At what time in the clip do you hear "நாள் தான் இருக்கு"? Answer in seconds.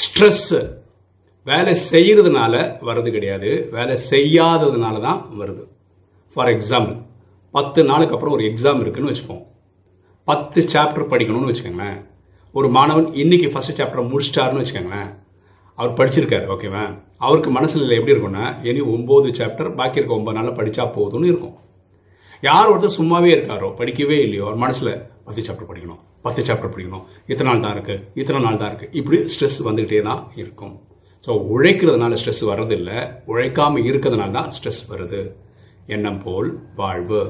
27.50-27.96, 28.46-28.88